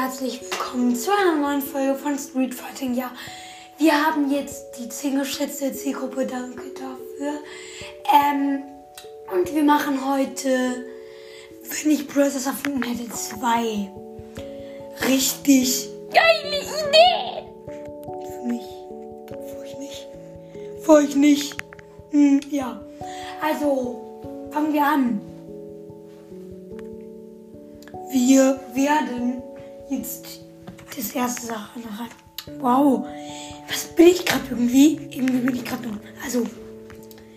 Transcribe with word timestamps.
herzlich 0.00 0.40
willkommen 0.40 0.94
zu 0.94 1.10
einer 1.10 1.34
neuen 1.34 1.60
Folge 1.60 1.96
von 1.96 2.16
Street 2.16 2.54
Fighting. 2.54 2.94
Ja, 2.94 3.10
wir 3.78 3.92
haben 3.92 4.30
jetzt 4.30 4.78
die 4.78 4.88
10 4.88 5.18
geschätzte 5.18 5.72
Zielgruppe, 5.72 6.24
danke 6.24 6.62
dafür. 6.72 7.40
Ähm, 8.14 8.62
und 9.32 9.52
wir 9.52 9.64
machen 9.64 9.98
heute, 10.08 10.84
wenn 11.82 11.90
ich 11.90 12.06
Brothers 12.06 12.46
erfunden 12.46 12.84
hätte, 12.84 13.10
zwei 13.10 13.90
richtig 15.08 15.88
geile 16.14 16.58
Ideen. 16.60 17.48
Für 18.24 18.46
mich. 18.46 18.66
Für 19.50 19.58
euch 19.58 19.78
nicht. 19.78 20.06
Für 20.82 20.92
euch 20.92 21.16
nicht. 21.16 21.56
Hm, 22.12 22.40
ja. 22.50 22.80
Also, 23.42 24.48
fangen 24.52 24.72
wir 24.72 24.84
an. 24.84 25.20
Wir 28.12 28.60
werden 28.74 29.42
jetzt 29.90 30.40
das 30.96 31.10
erste 31.12 31.46
Sache 31.46 31.80
nachher. 31.80 32.08
Wow, 32.60 33.06
was 33.68 33.84
bin 33.94 34.08
ich 34.08 34.24
gerade 34.24 34.44
irgendwie? 34.50 34.96
Irgendwie 35.10 35.38
bin 35.38 35.56
ich 35.56 35.64
gerade 35.64 35.86
noch. 35.88 35.98
Also, 36.24 36.44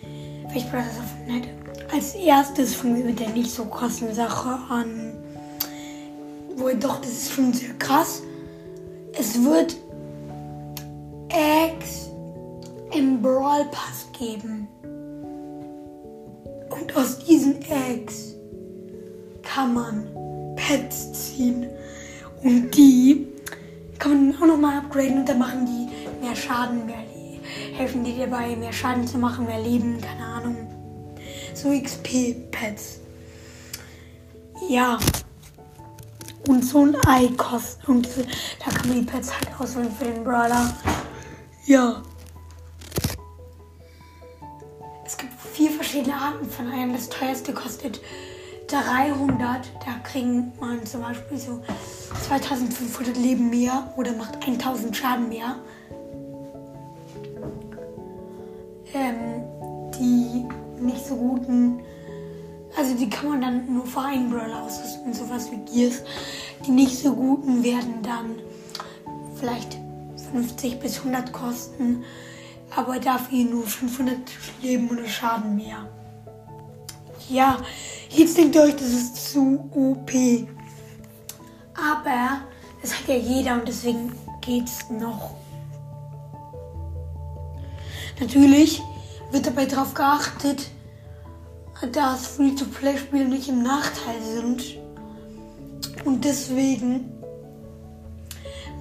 wenn 0.02 0.55
ich 0.55 0.69
Brothers 0.69 0.97
erfunden 0.97 1.31
hätte. 1.31 1.49
Als 1.94 2.16
erstes 2.16 2.75
fangen 2.75 2.97
wir 2.97 3.05
mit 3.05 3.19
der 3.19 3.29
nicht 3.29 3.52
so 3.52 3.66
krassen 3.66 4.13
Sache 4.13 4.57
an. 4.69 5.13
Wohl 6.55 6.75
doch, 6.75 7.02
das 7.02 7.11
ist 7.11 7.31
schon 7.31 7.53
sehr 7.53 7.73
krass. 7.73 8.22
Es 9.17 9.44
wird 9.44 9.75
Eggs 11.29 12.09
im 12.94 13.22
Brawl 13.22 13.66
Pass 13.72 14.07
geben. 14.17 14.67
Und 16.69 16.95
aus 16.95 17.19
diesen 17.19 17.61
Eggs 17.63 18.35
kann 19.41 19.73
man 19.73 20.55
Pets 20.55 21.11
ziehen. 21.13 21.67
Und 22.44 22.72
die 22.72 23.28
kann 24.00 24.28
man 24.28 24.36
auch 24.42 24.47
nochmal 24.47 24.78
upgraden 24.80 25.20
und 25.20 25.30
dann 25.30 25.39
machen 25.39 25.66
die 25.66 26.25
mehr 26.25 26.36
Schaden, 26.36 26.86
mehr 26.86 27.02
helfen 27.73 28.03
die 28.03 28.17
dabei, 28.17 28.56
mehr 28.56 28.73
Schaden 28.73 29.08
zu 29.08 29.17
machen, 29.17 29.45
mehr 29.45 29.61
Leben, 29.61 30.00
keine 30.02 30.25
Ahnung. 30.25 30.56
So 31.53 31.69
XP-Pets. 31.69 33.00
Ja. 34.69 35.00
Und 36.47 36.63
so 36.63 36.85
ein 36.85 36.96
Ei 37.07 37.28
kostet. 37.38 37.88
Und 37.88 38.07
da 38.63 38.72
kann 38.72 38.90
man 38.90 39.00
die 39.00 39.06
Pets 39.06 39.31
halt 39.34 39.50
auswählen 39.59 39.91
für 39.91 40.06
den 40.06 40.24
Brawler. 40.24 40.74
Ja. 41.66 42.01
Es 45.06 45.18
gibt 45.18 45.34
vier 45.53 45.72
verschiedene 45.72 46.16
Arten 46.16 46.50
von 46.50 46.72
Eiern. 46.72 46.94
Das 46.94 47.09
teuerste 47.09 47.53
kostet 47.53 48.01
300, 48.68 49.72
da 49.85 50.00
kriegen 50.03 50.53
man 50.59 50.85
zum 50.85 51.01
Beispiel 51.01 51.38
so 51.38 51.62
2500 52.27 53.17
Leben 53.17 53.49
mehr 53.49 53.94
oder 53.97 54.13
macht 54.13 54.35
1000 54.45 54.95
Schaden 54.95 55.29
mehr. 55.29 55.55
Ähm, 58.94 59.44
die 59.99 60.45
nicht 60.81 61.05
so 61.05 61.16
guten, 61.16 61.81
also 62.75 62.95
die 62.95 63.09
kann 63.09 63.29
man 63.29 63.41
dann 63.41 63.73
nur 63.73 63.85
für 63.85 64.01
einen 64.01 64.29
Brawler 64.29 64.63
ausrüsten, 64.63 65.13
sowas 65.13 65.50
wie 65.51 65.57
Gears. 65.71 66.03
Die 66.66 66.71
nicht 66.71 66.97
so 66.97 67.13
guten 67.13 67.63
werden 67.63 68.01
dann 68.03 68.35
vielleicht 69.35 69.77
50 70.31 70.79
bis 70.79 71.00
100 71.00 71.31
kosten, 71.31 72.03
aber 72.75 73.00
dafür 73.00 73.45
nur 73.45 73.66
500 73.66 74.17
Leben 74.61 74.89
oder 74.89 75.07
Schaden 75.07 75.55
mehr. 75.55 75.88
Ja, 77.29 77.57
jetzt 78.09 78.38
denkt 78.38 78.55
ihr 78.55 78.63
euch, 78.63 78.75
das 78.75 78.89
ist 78.89 79.31
zu 79.31 79.69
OP. 79.73 80.11
Aber 81.75 82.41
das 82.81 82.97
hat 82.97 83.07
ja 83.07 83.15
jeder 83.15 83.55
und 83.55 83.67
deswegen 83.67 84.13
geht's 84.41 84.89
noch. 84.89 85.35
Natürlich 88.19 88.81
wird 89.31 89.47
dabei 89.47 89.65
darauf 89.65 89.93
geachtet, 89.93 90.69
dass 91.91 92.27
Free-to-Play-Spiele 92.27 93.25
nicht 93.25 93.49
im 93.49 93.63
Nachteil 93.63 94.21
sind. 94.21 94.77
Und 96.05 96.25
deswegen 96.25 97.11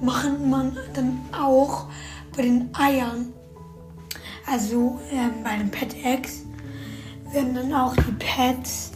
macht 0.01 0.39
man 0.45 0.77
dann 0.93 1.19
auch 1.31 1.87
bei 2.35 2.43
den 2.43 2.69
Eiern, 2.73 3.33
also 4.47 4.99
ähm, 5.11 5.43
bei 5.43 5.57
den 5.57 5.69
Pet 5.69 5.95
Eggs, 6.03 6.41
werden 7.31 7.55
dann 7.55 7.73
auch 7.73 7.95
die 7.95 8.11
Pads 8.19 8.91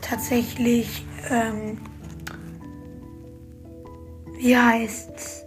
tatsächlich, 0.00 1.04
ähm, 1.30 1.78
wie 4.44 4.54
heißt's? 4.54 5.42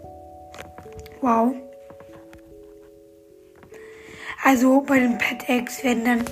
Wow. 1.22 1.54
Also 4.44 4.82
bei 4.82 5.00
den 5.00 5.20
Pet 5.20 5.48
Eggs 5.48 5.84
werden 5.84 6.04
dann 6.04 6.26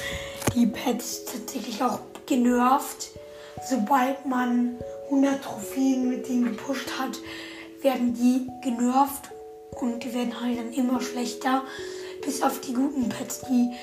die 0.55 0.65
Pads 0.65 1.25
tatsächlich 1.25 1.83
auch 1.83 1.99
genervt. 2.25 3.11
Sobald 3.69 4.25
man 4.25 4.77
100 5.05 5.43
Trophäen 5.43 6.09
mit 6.09 6.27
denen 6.27 6.45
gepusht 6.45 6.89
hat, 6.99 7.19
werden 7.81 8.15
die 8.15 8.47
genervt 8.67 9.29
und 9.79 10.03
die 10.03 10.15
werden 10.15 10.41
halt 10.41 10.57
dann 10.57 10.73
immer 10.73 11.01
schlechter. 11.01 11.63
Bis 12.23 12.41
auf 12.41 12.61
die 12.61 12.73
guten 12.73 13.09
Pads, 13.09 13.41
die 13.41 13.73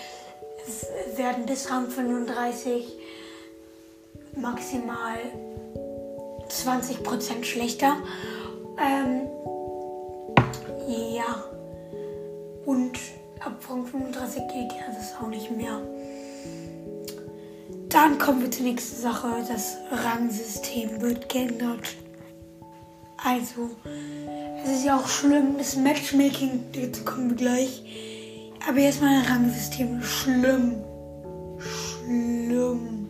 werden 1.17 1.47
bis 1.47 1.71
Rang 1.71 1.89
35 1.89 2.97
maximal 4.35 5.19
20% 6.49 7.45
schlechter. 7.45 7.97
Ähm, 8.79 9.29
ja. 10.89 11.45
Und 12.65 12.99
ab 13.41 13.59
Rang 13.69 13.87
35 13.87 14.43
geht 14.49 14.73
ja 14.73 14.87
das 14.95 15.15
auch 15.21 15.29
nicht 15.29 15.51
mehr. 15.51 15.81
Dann 17.89 18.19
kommen 18.19 18.43
wir 18.43 18.51
zur 18.51 18.65
nächsten 18.65 19.01
Sache. 19.01 19.29
Das 19.49 19.77
Rangsystem 19.91 21.01
wird 21.01 21.29
geändert. 21.29 21.97
Also, 23.25 23.71
es 24.65 24.71
ist 24.71 24.85
ja 24.85 24.97
auch 24.97 25.07
schlimm, 25.07 25.57
das 25.59 25.77
Matchmaking, 25.77 26.65
dazu 26.73 27.05
kommen 27.05 27.31
wir 27.31 27.37
gleich. 27.37 27.85
Aber 28.69 28.79
erstmal 28.79 29.17
ein 29.17 29.25
Rangsystem. 29.27 30.03
Schlimm. 30.03 30.83
Schlimm. 31.59 33.09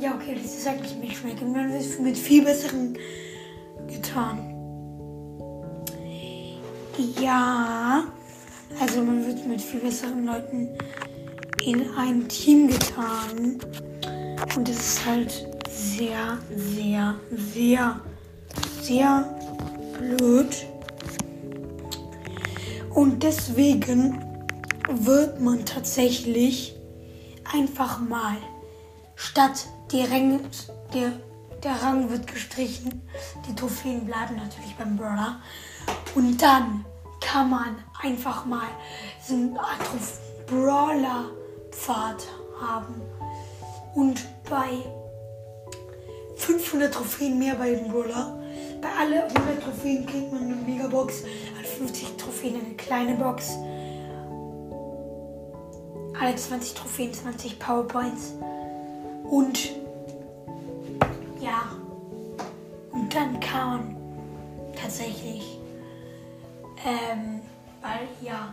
Ja, 0.00 0.14
okay, 0.14 0.36
das 0.40 0.54
ist 0.54 0.66
eigentlich 0.66 1.18
schmecken. 1.18 1.52
Man 1.52 1.70
es 1.72 1.98
mit 1.98 2.16
viel 2.16 2.44
besseren 2.44 2.96
getan. 3.86 4.50
Ja, 7.20 8.04
also 8.80 9.02
man 9.02 9.26
wird 9.26 9.46
mit 9.46 9.60
viel 9.60 9.80
besseren 9.80 10.26
Leuten 10.26 10.76
in 11.64 11.90
ein 11.96 12.28
Team 12.28 12.68
getan. 12.68 13.58
Und 14.56 14.68
das 14.68 14.76
ist 14.76 15.06
halt 15.06 15.46
sehr, 15.68 16.38
sehr, 16.54 17.14
sehr, 17.32 18.00
sehr 18.80 19.38
blöd. 19.98 20.66
Und 22.94 23.22
deswegen 23.22 24.22
wird 24.88 25.40
man 25.40 25.64
tatsächlich 25.64 26.76
einfach 27.52 28.00
mal 28.00 28.36
statt 29.16 29.66
Ränge, 30.10 30.40
der, 30.92 31.12
der 31.64 31.82
Rang 31.82 32.10
wird 32.10 32.26
gestrichen, 32.26 33.02
die 33.48 33.54
Trophäen 33.54 34.04
bleiben 34.04 34.36
natürlich 34.36 34.74
beim 34.76 34.96
Brawler. 34.96 35.40
Und 36.14 36.40
dann 36.40 36.84
kann 37.20 37.50
man 37.50 37.76
einfach 38.02 38.44
mal 38.44 38.68
so 39.26 39.34
einen 39.34 39.58
Brawler-Pfad 40.46 42.28
haben. 42.60 43.00
Und 43.94 44.24
bei 44.48 44.84
500 46.36 46.92
Trophäen 46.92 47.38
mehr 47.38 47.54
bei 47.54 47.70
dem 47.70 47.88
Brawler, 47.88 48.38
bei 48.80 48.88
alle 49.00 49.24
100 49.24 49.62
Trophäen 49.62 50.06
kriegt 50.06 50.32
man 50.32 50.42
eine 50.42 50.56
Megabox 50.56 51.22
50 51.74 52.16
Trophäen 52.16 52.54
eine 52.64 52.74
kleine 52.74 53.16
Box. 53.16 53.56
Alle 56.20 56.36
20 56.36 56.74
Trophäen, 56.74 57.12
20 57.12 57.58
Powerpoints. 57.58 58.34
Und 59.24 59.70
ja, 68.34 68.52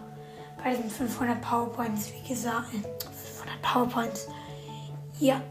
bei 0.63 0.75
diesen 0.75 0.89
500 0.89 1.42
Powerpoints, 1.42 2.12
wie 2.13 2.28
gesagt, 2.28 2.69
500 2.72 3.62
Powerpoints, 3.62 4.28
ja, 5.19 5.42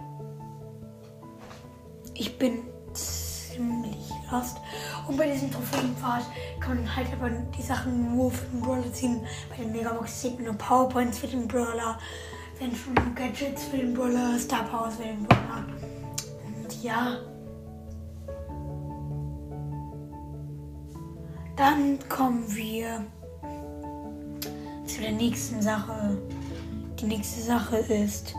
ich 2.14 2.38
bin 2.38 2.62
ziemlich 2.92 4.10
lost. 4.30 4.58
Und 5.08 5.16
bei 5.16 5.30
diesem 5.30 5.50
Trophäenpfad 5.50 6.22
kann 6.60 6.76
man 6.76 6.96
halt 6.96 7.08
aber 7.12 7.30
die 7.30 7.62
Sachen 7.62 8.14
nur 8.14 8.30
für 8.30 8.46
den 8.46 8.60
Brawler 8.60 8.92
ziehen. 8.92 9.26
Bei 9.48 9.56
den 9.56 9.72
Megabox 9.72 10.20
zieht 10.20 10.34
man 10.36 10.44
nur 10.44 10.54
Powerpoints 10.54 11.18
für 11.18 11.26
den 11.26 11.48
Brawler, 11.48 11.98
wenn 12.58 12.74
schon 12.74 12.94
Gadgets 13.14 13.64
für 13.64 13.78
den 13.78 13.94
Brawler, 13.94 14.38
Star 14.38 14.64
Powers 14.64 14.96
für 14.96 15.04
den 15.04 15.24
Brawler. 15.24 15.64
Und 16.46 16.82
ja. 16.82 17.16
Dann 21.56 21.98
kommen 22.08 22.44
wir 22.54 23.04
zu 25.00 25.06
der 25.06 25.12
nächsten 25.12 25.62
Sache. 25.62 26.18
Die 27.00 27.06
nächste 27.06 27.40
Sache 27.40 27.78
ist, 27.78 28.34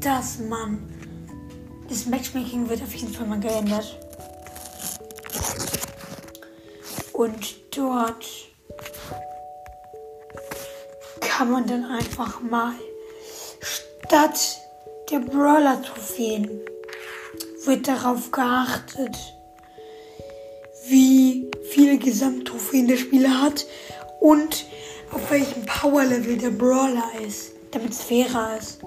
dass 0.00 0.38
man 0.40 0.86
das 1.88 2.04
Matchmaking 2.04 2.68
wird 2.68 2.82
auf 2.82 2.94
jeden 2.94 3.14
Fall 3.14 3.26
mal 3.26 3.40
geändert. 3.40 3.98
Und 7.14 7.56
dort 7.74 8.26
kann 11.20 11.50
man 11.50 11.66
dann 11.66 11.84
einfach 11.86 12.42
mal 12.42 12.74
statt 13.62 14.60
der 15.10 15.20
Brawler-Trophäen 15.20 16.60
wird 17.64 17.88
darauf 17.88 18.30
geachtet, 18.30 19.16
wie 20.88 21.50
viele 21.70 21.96
Gesamttrophäen 21.96 22.86
der 22.86 22.98
Spieler 22.98 23.40
hat 23.40 23.66
und 24.20 24.66
auf 25.12 25.30
welchem 25.30 25.64
Power-Level 25.64 26.36
der 26.36 26.50
Brawler 26.50 27.10
ist, 27.26 27.52
damit 27.70 27.90
es 27.90 28.02
fairer 28.02 28.56
ist. 28.58 28.78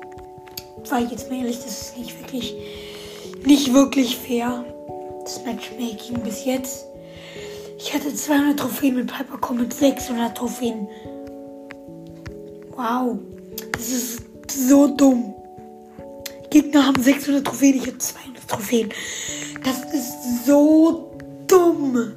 Weil 0.90 1.06
jetzt 1.08 1.30
mal 1.30 1.40
ehrlich, 1.40 1.58
das 1.58 1.82
ist 1.82 1.98
nicht 1.98 2.20
wirklich, 2.20 2.56
nicht 3.46 3.74
wirklich 3.74 4.18
fair. 4.18 4.66
Das 5.24 5.44
Matchmaking 5.46 6.20
bis 6.22 6.46
jetzt. 6.46 6.86
Ich 7.78 7.94
hatte 7.94 8.14
200 8.14 8.60
Trophäen 8.60 8.96
mit 8.96 9.12
Piper 9.12 9.54
mit 9.54 9.74
600 9.74 10.38
Trophäen. 10.38 10.88
Wow, 12.76 13.18
das 13.72 13.90
ist 13.90 14.22
so 14.48 14.88
dumm. 14.88 15.34
Gegner 16.50 16.86
haben 16.86 17.02
600 17.02 17.46
Trophäen, 17.46 17.76
ich 17.76 17.88
habe 17.88 17.98
200 17.98 18.48
Trophäen. 18.48 18.90
Das 19.64 19.94
ist 19.94 20.46
so 20.46 21.12
dumm. 21.48 22.14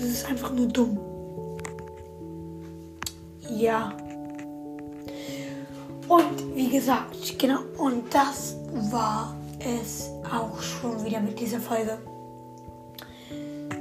Das 0.00 0.08
ist 0.08 0.26
einfach 0.26 0.50
nur 0.52 0.66
dumm. 0.66 0.98
Ja. 3.50 3.92
Und 6.08 6.56
wie 6.56 6.70
gesagt, 6.70 7.38
genau, 7.38 7.60
und 7.76 8.04
das 8.12 8.56
war 8.90 9.36
es 9.58 10.08
auch 10.24 10.58
schon 10.62 11.04
wieder 11.04 11.20
mit 11.20 11.38
dieser 11.38 11.60
Folge. 11.60 11.98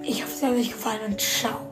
Ich 0.03 0.21
hoffe, 0.21 0.33
es 0.35 0.43
hat 0.43 0.51
euch 0.51 0.71
gefallen 0.71 0.99
und 1.07 1.21
ciao. 1.21 1.68